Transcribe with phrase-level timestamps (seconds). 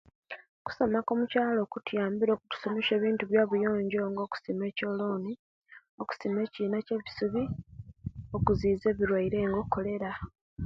[0.59, 5.33] Okusoma okwo'mukyaalo kutuyambire okutusomesya ebintu ebyobuyonjo nga okusima ekyolooni
[6.01, 7.43] okusima ekina ekyebisubi
[8.35, 10.11] okuziza ebilwaire nga kolera